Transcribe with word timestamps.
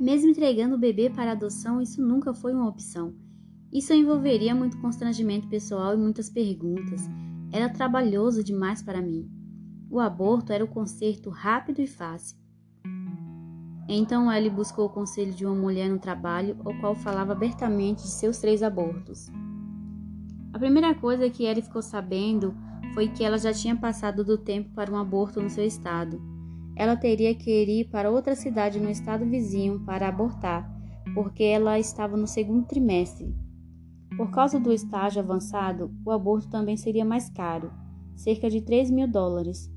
Mesmo 0.00 0.30
entregando 0.30 0.76
o 0.76 0.78
bebê 0.78 1.10
para 1.10 1.32
adoção, 1.32 1.78
isso 1.82 2.00
nunca 2.00 2.32
foi 2.32 2.54
uma 2.54 2.66
opção. 2.66 3.14
Isso 3.70 3.92
envolveria 3.92 4.54
muito 4.54 4.80
constrangimento 4.80 5.46
pessoal 5.46 5.92
e 5.92 5.98
muitas 5.98 6.30
perguntas. 6.30 7.02
Era 7.52 7.68
trabalhoso 7.68 8.42
demais 8.42 8.82
para 8.82 9.02
mim. 9.02 9.30
O 9.90 10.00
aborto 10.00 10.54
era 10.54 10.64
o 10.64 10.68
conserto 10.68 11.28
rápido 11.28 11.80
e 11.80 11.86
fácil. 11.86 12.38
Então 13.86 14.32
Ellie 14.32 14.48
buscou 14.48 14.86
o 14.86 14.90
conselho 14.90 15.34
de 15.34 15.44
uma 15.44 15.54
mulher 15.54 15.90
no 15.90 15.98
trabalho, 15.98 16.56
o 16.64 16.80
qual 16.80 16.94
falava 16.94 17.32
abertamente 17.32 18.02
de 18.02 18.08
seus 18.08 18.38
três 18.38 18.62
abortos. 18.62 19.26
A 20.50 20.58
primeira 20.58 20.94
coisa 20.94 21.28
que 21.28 21.44
Ellie 21.44 21.62
ficou 21.62 21.82
sabendo 21.82 22.54
foi 22.94 23.08
que 23.08 23.22
ela 23.22 23.36
já 23.36 23.52
tinha 23.52 23.76
passado 23.76 24.24
do 24.24 24.38
tempo 24.38 24.70
para 24.70 24.90
um 24.90 24.96
aborto 24.96 25.42
no 25.42 25.50
seu 25.50 25.66
estado. 25.66 26.39
Ela 26.76 26.96
teria 26.96 27.34
que 27.34 27.50
ir 27.50 27.88
para 27.90 28.10
outra 28.10 28.34
cidade 28.34 28.80
no 28.80 28.90
estado 28.90 29.24
vizinho 29.26 29.80
para 29.80 30.08
abortar, 30.08 30.70
porque 31.14 31.42
ela 31.42 31.78
estava 31.78 32.16
no 32.16 32.26
segundo 32.26 32.66
trimestre. 32.66 33.34
Por 34.16 34.30
causa 34.30 34.58
do 34.58 34.72
estágio 34.72 35.20
avançado, 35.20 35.94
o 36.04 36.10
aborto 36.10 36.48
também 36.48 36.76
seria 36.76 37.04
mais 37.04 37.28
caro, 37.30 37.70
cerca 38.16 38.50
de 38.50 38.60
3 38.60 38.90
mil 38.90 39.08
dólares. 39.08 39.70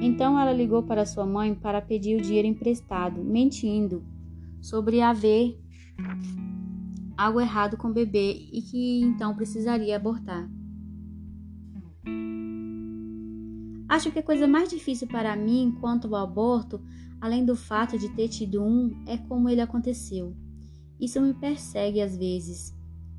Então 0.00 0.38
ela 0.38 0.52
ligou 0.52 0.82
para 0.82 1.04
sua 1.04 1.26
mãe 1.26 1.54
para 1.54 1.82
pedir 1.82 2.18
o 2.18 2.22
dinheiro 2.22 2.48
emprestado, 2.48 3.22
mentindo 3.22 4.02
sobre 4.60 5.00
haver 5.00 5.58
algo 7.16 7.40
errado 7.40 7.76
com 7.76 7.88
o 7.88 7.92
bebê 7.92 8.48
e 8.52 8.62
que 8.62 9.00
então 9.00 9.34
precisaria 9.34 9.96
abortar. 9.96 10.48
Acho 13.92 14.10
que 14.10 14.20
a 14.20 14.22
coisa 14.22 14.48
mais 14.48 14.70
difícil 14.70 15.06
para 15.06 15.36
mim 15.36 15.76
quanto 15.78 16.14
ao 16.14 16.24
aborto, 16.24 16.80
além 17.20 17.44
do 17.44 17.54
fato 17.54 17.98
de 17.98 18.08
ter 18.16 18.28
tido 18.28 18.62
um, 18.62 19.04
é 19.06 19.18
como 19.18 19.50
ele 19.50 19.60
aconteceu. 19.60 20.34
Isso 20.98 21.20
me 21.20 21.34
persegue 21.34 22.00
às 22.00 22.16
vezes, 22.16 22.74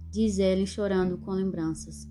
diz 0.09 0.39
Ellen 0.39 0.65
chorando 0.65 1.19
com 1.19 1.29
lembranças. 1.29 2.09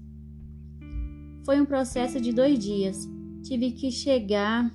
Foi 1.44 1.60
um 1.60 1.66
processo 1.66 2.20
de 2.20 2.32
dois 2.32 2.56
dias, 2.56 3.08
Tive 3.42 3.72
que 3.72 3.90
chegar 3.90 4.72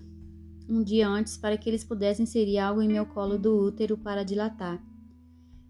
um 0.69 0.83
dia 0.83 1.07
antes 1.07 1.37
para 1.37 1.57
que 1.57 1.69
eles 1.69 1.85
pudessem 1.85 2.23
inserir 2.23 2.57
algo 2.57 2.81
em 2.81 2.87
meu 2.89 3.05
colo 3.05 3.39
do 3.39 3.57
útero 3.57 3.97
para 3.97 4.25
dilatar. 4.25 4.83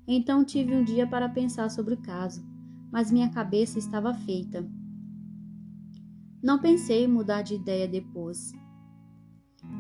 Então 0.08 0.44
tive 0.44 0.74
um 0.74 0.84
dia 0.84 1.06
para 1.06 1.30
pensar 1.30 1.70
sobre 1.70 1.94
o 1.94 2.02
caso, 2.02 2.44
mas 2.92 3.12
minha 3.12 3.30
cabeça 3.30 3.78
estava 3.78 4.16
feita. 4.16 4.68
Não 6.42 6.60
pensei 6.60 7.06
em 7.06 7.08
mudar 7.08 7.42
de 7.42 7.56
ideia 7.56 7.88
depois. 7.88 8.52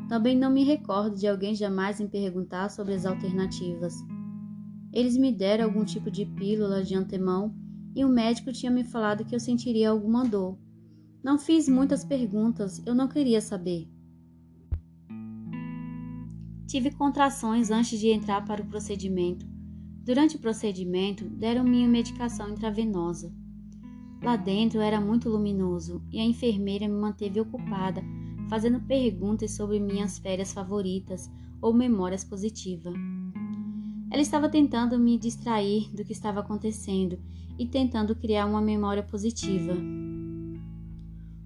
Também 0.10 0.38
não 0.38 0.52
me 0.52 0.64
recordo 0.64 1.16
de 1.16 1.28
alguém 1.28 1.54
jamais 1.54 2.00
me 2.00 2.08
perguntar 2.08 2.70
sobre 2.70 2.94
as 2.94 3.06
alternativas. 3.06 3.96
Eles 4.92 5.18
me 5.18 5.32
deram 5.32 5.66
algum 5.66 5.86
tipo 5.86 6.10
de 6.10 6.26
pílula 6.26 6.84
de 6.84 6.96
antemão 6.96 7.54
e 7.96 8.04
o 8.04 8.10
médico 8.10 8.52
tinha 8.52 8.72
me 8.72 8.84
falado 8.84 9.26
que 9.26 9.36
eu 9.36 9.40
sentiria 9.40 9.90
alguma 9.90 10.24
dor 10.24 10.58
não 11.28 11.38
fiz 11.38 11.68
muitas 11.68 12.06
perguntas, 12.06 12.82
eu 12.86 12.96
não 12.96 13.06
queria 13.06 13.42
saber. 13.42 13.86
Tive 16.66 16.90
contrações 16.92 17.70
antes 17.70 18.00
de 18.00 18.08
entrar 18.08 18.46
para 18.46 18.62
o 18.62 18.66
procedimento. 18.66 19.46
Durante 20.06 20.38
o 20.38 20.40
procedimento, 20.40 21.26
deram 21.26 21.66
minha 21.66 21.86
medicação 21.86 22.50
intravenosa. 22.50 23.34
Lá 24.22 24.36
dentro 24.36 24.80
era 24.80 25.00
muito 25.00 25.30
luminoso 25.30 26.02
e 26.12 26.20
a 26.20 26.26
enfermeira 26.26 26.88
me 26.88 26.96
manteve 26.96 27.40
ocupada, 27.40 28.04
fazendo 28.50 28.80
perguntas 28.82 29.52
sobre 29.52 29.80
minhas 29.80 30.18
férias 30.18 30.52
favoritas 30.54 31.30
ou 31.62 31.74
memórias 31.74 32.24
positivas. 32.24 32.94
Ela 34.10 34.22
estava 34.22 34.50
tentando 34.50 34.98
me 34.98 35.18
distrair 35.18 35.94
do 35.94 36.04
que 36.04 36.14
estava 36.14 36.40
acontecendo 36.40 37.20
e 37.60 37.66
tentando 37.66 38.16
criar 38.16 38.46
uma 38.46 38.62
memória 38.62 39.04
positiva. 39.04 39.74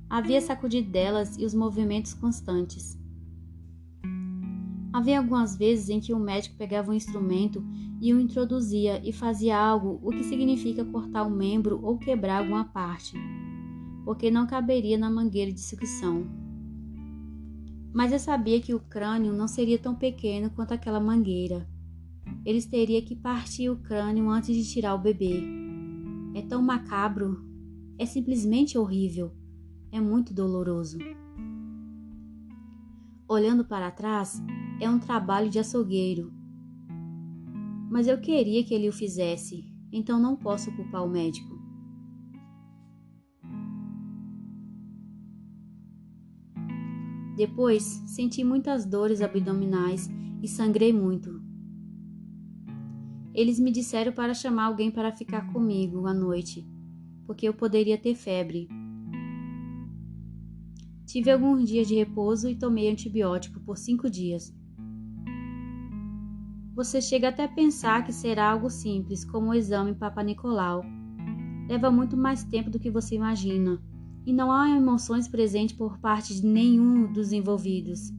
Havia 0.10 0.42
sacudidelas 0.42 1.38
e 1.38 1.46
os 1.46 1.54
movimentos 1.54 2.14
constantes. 2.14 3.01
Havia 4.94 5.20
algumas 5.20 5.56
vezes 5.56 5.90
em 5.90 6.00
que 6.00 6.14
o 6.14 6.20
médico 6.20 6.58
pegava 6.58 6.92
um 6.92 6.94
instrumento 6.94 7.64
e 8.02 8.14
o 8.14 8.20
introduzia 8.20 9.02
e 9.08 9.14
fazia 9.14 9.58
algo, 9.58 10.00
o 10.04 10.10
que 10.10 10.24
significa 10.24 10.84
cortar 10.84 11.26
um 11.26 11.30
membro 11.30 11.80
ou 11.82 11.98
quebrar 11.98 12.40
alguma 12.40 12.66
parte, 12.66 13.16
porque 14.04 14.30
não 14.30 14.48
caberia 14.48 14.98
na 14.98 15.10
mangueira 15.10 15.52
de 15.52 15.62
sucção. 15.62 16.26
Mas 17.94 18.12
eu 18.12 18.20
sabia 18.20 18.62
que 18.62 18.74
o 18.74 18.80
crânio 18.80 19.34
não 19.34 19.48
seria 19.48 19.78
tão 19.78 19.96
pequeno 19.96 20.50
quanto 20.50 20.74
aquela 20.74 21.00
mangueira. 21.00 21.68
Eles 22.46 22.66
teriam 22.66 23.02
que 23.02 23.16
partir 23.16 23.70
o 23.70 23.78
crânio 23.78 24.30
antes 24.30 24.56
de 24.56 24.70
tirar 24.70 24.96
o 24.96 25.00
bebê. 25.00 25.44
É 26.34 26.42
tão 26.42 26.62
macabro. 26.62 27.46
É 27.98 28.06
simplesmente 28.06 28.78
horrível 28.78 29.32
é 29.92 30.00
muito 30.00 30.34
doloroso. 30.34 30.98
Olhando 33.28 33.66
para 33.66 33.92
trás, 33.92 34.42
é 34.82 34.90
um 34.90 34.98
trabalho 34.98 35.48
de 35.48 35.60
açougueiro. 35.60 36.34
Mas 37.92 38.08
eu 38.08 38.20
queria 38.20 38.64
que 38.64 38.74
ele 38.74 38.90
o 38.90 38.92
fizesse, 38.92 39.72
então 39.94 40.20
não 40.20 40.36
posso 40.36 40.76
culpar 40.76 41.06
o 41.06 41.10
médico. 41.10 41.62
Depois, 47.38 47.84
senti 48.08 48.44
muitas 48.44 48.84
dores 48.84 49.22
abdominais 49.22 50.10
e 50.42 50.48
sangrei 50.48 50.92
muito. 50.92 51.40
Eles 53.36 53.60
me 53.60 53.72
disseram 53.72 54.12
para 54.12 54.34
chamar 54.34 54.66
alguém 54.66 54.90
para 54.90 55.12
ficar 55.12 55.54
comigo 55.54 56.08
à 56.08 56.14
noite, 56.14 56.68
porque 57.28 57.48
eu 57.48 57.54
poderia 57.54 58.00
ter 58.00 58.16
febre. 58.16 58.68
Tive 61.06 61.30
alguns 61.30 61.70
dias 61.70 61.88
de 61.88 61.96
repouso 61.96 62.50
e 62.50 62.56
tomei 62.56 62.90
antibiótico 62.90 63.60
por 63.60 63.78
cinco 63.78 64.10
dias. 64.10 64.52
Você 66.82 67.00
chega 67.00 67.30
até 67.30 67.44
a 67.44 67.48
pensar 67.48 68.04
que 68.04 68.12
será 68.12 68.50
algo 68.50 68.68
simples, 68.68 69.24
como 69.24 69.52
o 69.52 69.54
exame 69.54 69.94
Papa 69.94 70.24
Nicolau. 70.24 70.84
Leva 71.70 71.92
muito 71.92 72.18
mais 72.18 72.44
tempo 72.44 72.72
do 72.72 72.80
que 72.80 72.90
você 72.90 73.14
imagina, 73.14 73.80
e 74.26 74.34
não 74.34 74.52
há 74.52 74.68
emoções 74.68 75.28
presentes 75.28 75.78
por 75.78 76.00
parte 76.00 76.34
de 76.34 76.44
nenhum 76.44 77.14
dos 77.14 77.32
envolvidos. 77.32 78.12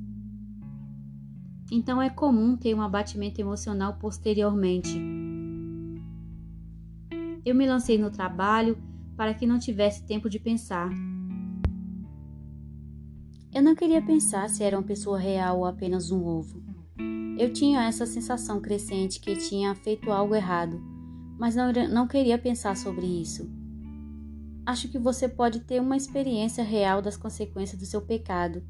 Então 1.73 2.01
é 2.01 2.09
comum 2.09 2.57
ter 2.57 2.73
um 2.73 2.81
abatimento 2.81 3.41
emocional 3.41 3.95
posteriormente. 3.95 4.97
Eu 7.45 7.57
me 7.57 7.67
lancei 7.67 7.99
no 7.99 8.13
trabalho 8.13 8.79
para 9.17 9.35
que 9.35 9.45
não 9.45 9.59
tivesse 9.59 10.07
tempo 10.07 10.31
de 10.31 10.39
pensar. 10.39 10.89
Eu 13.53 13.61
não 13.61 13.75
queria 13.75 14.01
pensar 14.01 14.49
se 14.49 14.63
era 14.63 14.79
uma 14.79 14.87
pessoa 14.87 15.19
real 15.19 15.59
ou 15.59 15.67
apenas 15.67 16.13
um 16.13 16.25
ovo. 16.25 16.72
Eu 17.43 17.53
tinha 17.53 17.89
essa 17.89 18.07
sensação 18.07 18.61
crescente 18.61 19.19
que 19.19 19.35
tinha 19.35 19.75
feito 19.75 20.13
algo 20.13 20.33
errado, 20.33 20.81
mas 21.37 21.57
não, 21.57 21.73
não 21.91 22.07
queria 22.07 22.39
pensar 22.39 22.77
sobre 22.77 23.05
isso. 23.05 23.51
Acho 24.65 24.89
que 24.89 24.97
você 24.97 25.29
pode 25.29 25.59
ter 25.59 25.81
uma 25.81 25.97
experiência 25.97 26.63
real 26.63 27.03
das 27.03 27.17
consequências 27.17 27.81
do 27.81 27.85
seu 27.85 28.01
pecado, 28.01 28.63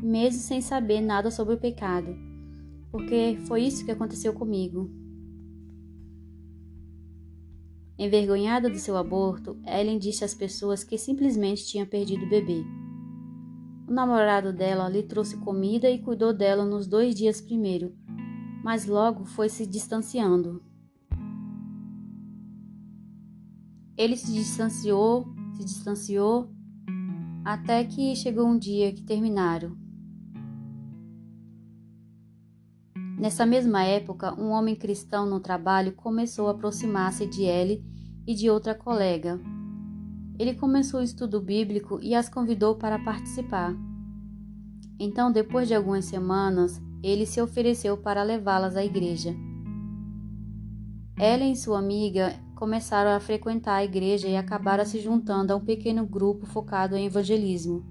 mesmo 0.00 0.40
sem 0.40 0.60
saber 0.60 1.00
nada 1.00 1.32
sobre 1.32 1.54
o 1.54 1.58
pecado, 1.58 2.14
porque 2.92 3.38
foi 3.48 3.62
isso 3.64 3.84
que 3.84 3.90
aconteceu 3.90 4.32
comigo. 4.32 4.88
Envergonhada 7.98 8.70
do 8.70 8.78
seu 8.78 8.96
aborto, 8.96 9.58
Ellen 9.66 9.98
disse 9.98 10.24
às 10.24 10.32
pessoas 10.32 10.84
que 10.84 10.96
simplesmente 10.96 11.66
tinha 11.66 11.84
perdido 11.84 12.24
o 12.24 12.30
bebê. 12.30 12.62
O 13.88 13.92
namorado 13.92 14.52
dela 14.52 14.88
lhe 14.88 15.02
trouxe 15.02 15.36
comida 15.38 15.90
e 15.90 15.98
cuidou 15.98 16.32
dela 16.32 16.64
nos 16.64 16.86
dois 16.86 17.16
dias 17.16 17.40
primeiro, 17.40 17.92
mas 18.62 18.86
logo 18.86 19.24
foi 19.24 19.48
se 19.48 19.66
distanciando. 19.66 20.62
Ele 23.96 24.16
se 24.16 24.32
distanciou, 24.32 25.26
se 25.56 25.64
distanciou, 25.64 26.50
até 27.44 27.84
que 27.84 28.14
chegou 28.16 28.46
um 28.46 28.58
dia 28.58 28.92
que 28.92 29.02
terminaram. 29.02 29.76
Nessa 33.18 33.46
mesma 33.46 33.84
época, 33.84 34.34
um 34.40 34.50
homem 34.50 34.74
cristão 34.74 35.26
no 35.26 35.38
trabalho 35.38 35.92
começou 35.92 36.48
a 36.48 36.52
aproximar-se 36.52 37.26
de 37.26 37.42
Ellie 37.42 37.84
e 38.26 38.34
de 38.34 38.50
outra 38.50 38.74
colega, 38.74 39.40
ele 40.38 40.54
começou 40.54 41.00
o 41.00 41.04
estudo 41.04 41.40
bíblico 41.40 42.00
e 42.02 42.14
as 42.14 42.28
convidou 42.28 42.74
para 42.74 42.98
participar. 42.98 43.72
Então, 44.98 45.30
depois 45.30 45.68
de 45.68 45.74
algumas 45.74 46.04
semanas, 46.06 46.80
ele 47.02 47.26
se 47.26 47.40
ofereceu 47.40 47.96
para 47.96 48.22
levá-las 48.22 48.76
à 48.76 48.84
igreja. 48.84 49.34
Ela 51.18 51.44
e 51.44 51.56
sua 51.56 51.78
amiga 51.78 52.34
começaram 52.54 53.10
a 53.10 53.20
frequentar 53.20 53.74
a 53.74 53.84
igreja 53.84 54.28
e 54.28 54.36
acabaram 54.36 54.84
se 54.84 55.00
juntando 55.00 55.52
a 55.52 55.56
um 55.56 55.60
pequeno 55.60 56.06
grupo 56.06 56.46
focado 56.46 56.96
em 56.96 57.06
evangelismo. 57.06 57.84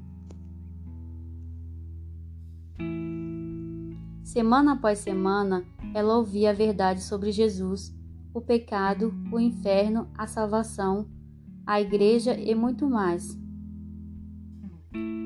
Semana 4.24 4.74
após 4.74 5.00
semana, 5.00 5.66
ela 5.94 6.16
ouvia 6.16 6.52
a 6.52 6.54
verdade 6.54 7.02
sobre 7.04 7.34
Jesus, 7.34 7.94
o 8.34 8.40
pecado, 8.40 9.14
o 9.30 9.38
inferno, 9.38 10.08
a 10.18 10.26
salvação, 10.26 11.06
a 11.68 11.82
igreja 11.82 12.40
e 12.40 12.56
muito 12.56 12.90
mais. 12.90 13.38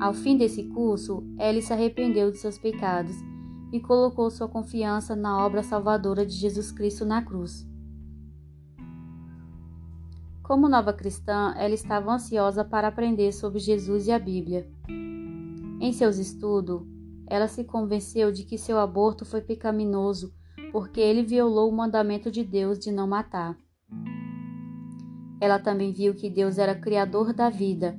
Ao 0.00 0.12
fim 0.12 0.36
desse 0.36 0.64
curso, 0.64 1.22
Ellie 1.38 1.62
se 1.62 1.72
arrependeu 1.72 2.32
de 2.32 2.38
seus 2.38 2.58
pecados 2.58 3.14
e 3.72 3.80
colocou 3.80 4.30
sua 4.30 4.48
confiança 4.48 5.16
na 5.16 5.44
obra 5.44 5.62
salvadora 5.62 6.24
de 6.24 6.32
Jesus 6.32 6.70
Cristo 6.70 7.04
na 7.04 7.22
cruz. 7.22 7.66
Como 10.42 10.68
nova 10.68 10.92
cristã, 10.92 11.52
ela 11.56 11.74
estava 11.74 12.12
ansiosa 12.12 12.64
para 12.64 12.88
aprender 12.88 13.32
sobre 13.32 13.58
Jesus 13.58 14.06
e 14.06 14.12
a 14.12 14.18
Bíblia. 14.18 14.70
Em 15.80 15.92
seus 15.92 16.18
estudos, 16.18 16.82
ela 17.26 17.48
se 17.48 17.64
convenceu 17.64 18.30
de 18.30 18.44
que 18.44 18.56
seu 18.56 18.78
aborto 18.78 19.24
foi 19.24 19.40
pecaminoso 19.40 20.32
porque 20.70 21.00
ele 21.00 21.22
violou 21.22 21.68
o 21.68 21.76
mandamento 21.76 22.30
de 22.30 22.44
Deus 22.44 22.78
de 22.78 22.92
não 22.92 23.06
matar. 23.06 23.58
Ela 25.40 25.58
também 25.58 25.92
viu 25.92 26.14
que 26.14 26.30
Deus 26.30 26.58
era 26.58 26.74
criador 26.74 27.32
da 27.32 27.50
vida 27.50 27.98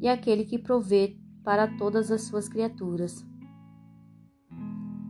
e 0.00 0.08
aquele 0.08 0.44
que 0.44 0.58
provê 0.58 1.16
para 1.42 1.66
todas 1.76 2.10
as 2.10 2.22
suas 2.22 2.48
criaturas. 2.48 3.24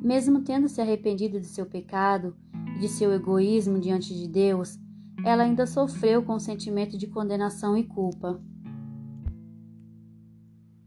Mesmo 0.06 0.42
tendo 0.42 0.68
se 0.68 0.80
arrependido 0.80 1.40
de 1.40 1.48
seu 1.48 1.66
pecado 1.66 2.36
e 2.76 2.78
de 2.78 2.88
seu 2.88 3.12
egoísmo 3.12 3.80
diante 3.80 4.14
de 4.14 4.28
Deus, 4.28 4.78
ela 5.24 5.42
ainda 5.42 5.66
sofreu 5.66 6.22
com 6.22 6.36
o 6.36 6.38
sentimento 6.38 6.96
de 6.96 7.08
condenação 7.08 7.76
e 7.76 7.82
culpa. 7.82 8.40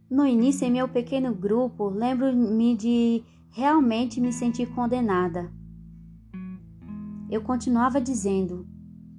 No 0.10 0.26
início, 0.26 0.66
em 0.66 0.72
meu 0.72 0.88
pequeno 0.88 1.36
grupo, 1.36 1.90
lembro-me 1.90 2.78
de 2.78 3.22
realmente 3.50 4.22
me 4.22 4.32
sentir 4.32 4.68
condenada. 4.74 5.52
Eu 7.30 7.42
continuava 7.42 8.00
dizendo: 8.00 8.66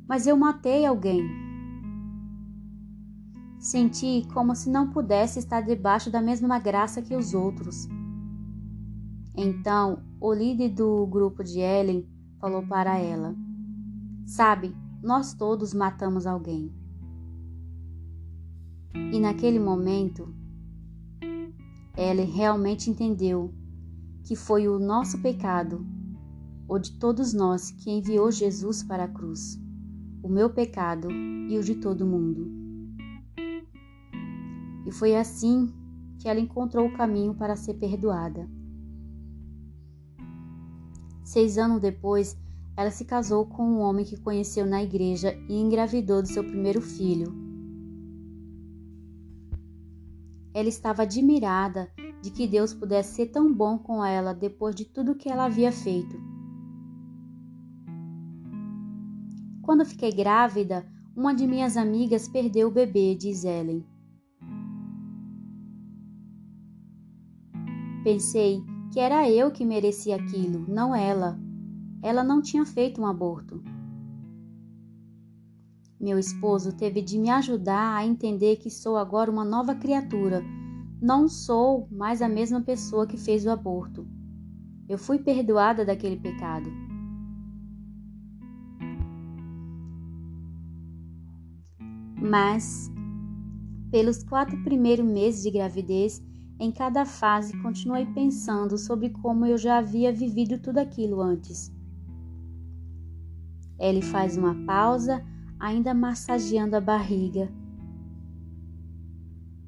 Mas 0.09 0.27
eu 0.27 0.35
matei 0.35 0.87
alguém. 0.87 1.29
Senti 3.59 4.27
como 4.33 4.57
se 4.57 4.71
não 4.71 4.91
pudesse 4.91 5.39
estar 5.39 5.61
debaixo 5.61 6.11
da 6.11 6.23
mesma 6.23 6.59
graça 6.59 7.03
que 7.03 7.15
os 7.15 7.35
outros. 7.35 7.87
Então, 9.43 10.03
o 10.21 10.35
líder 10.35 10.69
do 10.69 11.07
grupo 11.07 11.43
de 11.43 11.61
Ellen 11.61 12.07
falou 12.39 12.63
para 12.67 12.99
ela: 12.99 13.35
Sabe, 14.27 14.77
nós 15.03 15.33
todos 15.33 15.73
matamos 15.73 16.27
alguém. 16.27 16.71
E 18.95 19.19
naquele 19.19 19.59
momento, 19.59 20.29
Ellen 21.97 22.27
realmente 22.27 22.91
entendeu 22.91 23.51
que 24.25 24.37
foi 24.37 24.69
o 24.69 24.79
nosso 24.79 25.23
pecado 25.23 25.87
ou 26.69 26.79
de 26.79 26.99
todos 26.99 27.33
nós 27.33 27.71
que 27.71 27.91
enviou 27.91 28.31
Jesus 28.31 28.83
para 28.83 29.05
a 29.05 29.09
cruz, 29.09 29.59
o 30.23 30.29
meu 30.29 30.51
pecado 30.51 31.11
e 31.11 31.57
o 31.57 31.63
de 31.63 31.77
todo 31.77 32.07
mundo. 32.07 32.47
E 34.87 34.93
foi 34.93 35.17
assim 35.17 35.73
que 36.19 36.29
ela 36.29 36.39
encontrou 36.41 36.87
o 36.87 36.93
caminho 36.93 37.35
para 37.35 37.57
ser 37.57 37.73
perdoada. 37.75 38.60
Seis 41.31 41.59
anos 41.59 41.81
depois, 41.81 42.37
ela 42.77 42.91
se 42.91 43.05
casou 43.05 43.47
com 43.47 43.63
um 43.63 43.79
homem 43.79 44.05
que 44.05 44.19
conheceu 44.19 44.67
na 44.67 44.83
igreja 44.83 45.33
e 45.49 45.61
engravidou 45.61 46.21
de 46.21 46.29
seu 46.29 46.43
primeiro 46.43 46.81
filho. 46.81 47.33
Ela 50.53 50.69
estava 50.69 51.03
admirada 51.03 51.89
de 52.21 52.33
que 52.33 52.49
Deus 52.49 52.75
pudesse 52.75 53.15
ser 53.15 53.27
tão 53.27 53.55
bom 53.55 53.79
com 53.79 54.05
ela 54.05 54.35
depois 54.35 54.75
de 54.75 54.85
tudo 54.85 55.15
que 55.15 55.29
ela 55.29 55.45
havia 55.45 55.71
feito. 55.71 56.21
Quando 59.63 59.87
fiquei 59.87 60.11
grávida, 60.11 60.85
uma 61.15 61.33
de 61.33 61.47
minhas 61.47 61.77
amigas 61.77 62.27
perdeu 62.27 62.67
o 62.67 62.73
bebê, 62.73 63.15
diz 63.15 63.45
Ellen. 63.45 63.87
Pensei 68.03 68.65
que 68.91 68.99
era 68.99 69.29
eu 69.31 69.51
que 69.51 69.65
merecia 69.65 70.17
aquilo, 70.17 70.67
não 70.69 70.95
ela. 70.95 71.39
Ela 72.03 72.25
não 72.25 72.43
tinha 72.43 72.65
feito 72.67 73.01
um 73.01 73.07
aborto. 73.07 73.63
Meu 76.01 76.19
esposo 76.19 76.75
teve 76.77 77.03
de 77.03 77.19
me 77.19 77.29
ajudar 77.31 77.97
a 77.97 78.07
entender 78.07 78.57
que 78.57 78.71
sou 78.71 78.97
agora 78.97 79.31
uma 79.31 79.45
nova 79.45 79.75
criatura. 79.75 80.43
Não 81.01 81.29
sou 81.29 81.87
mais 81.91 82.21
a 82.23 82.29
mesma 82.29 82.63
pessoa 82.63 83.07
que 83.07 83.17
fez 83.17 83.45
o 83.45 83.51
aborto. 83.51 84.07
Eu 84.89 84.99
fui 84.99 85.19
perdoada 85.19 85.85
daquele 85.85 86.17
pecado. 86.17 86.69
Mas, 92.21 92.91
pelos 93.91 94.25
quatro 94.25 94.63
primeiros 94.63 95.07
meses 95.07 95.43
de 95.43 95.51
gravidez, 95.51 96.23
em 96.61 96.71
cada 96.71 97.07
fase 97.07 97.57
continuei 97.63 98.05
pensando 98.05 98.77
sobre 98.77 99.09
como 99.09 99.47
eu 99.47 99.57
já 99.57 99.79
havia 99.79 100.13
vivido 100.13 100.59
tudo 100.59 100.77
aquilo 100.77 101.23
antes. 101.23 101.73
Ele 103.79 104.03
faz 104.03 104.37
uma 104.37 104.55
pausa, 104.67 105.25
ainda 105.59 105.95
massageando 105.95 106.77
a 106.77 106.81
barriga. 106.81 107.51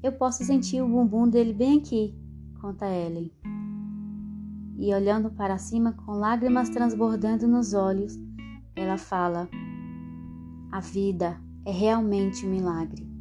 Eu 0.03 0.11
posso 0.11 0.43
sentir 0.43 0.83
o 0.83 0.87
bumbum 0.87 1.27
dele 1.27 1.51
bem 1.51 1.79
aqui, 1.79 2.15
conta 2.61 2.85
Ellen. 2.85 3.31
E 4.77 4.93
olhando 4.93 5.31
para 5.31 5.57
cima 5.57 5.93
com 5.93 6.11
lágrimas 6.11 6.69
transbordando 6.69 7.47
nos 7.47 7.73
olhos, 7.73 8.19
ela 8.75 8.99
fala: 8.99 9.49
A 10.71 10.79
vida 10.79 11.41
é 11.65 11.71
realmente 11.71 12.45
um 12.45 12.49
milagre. 12.49 13.12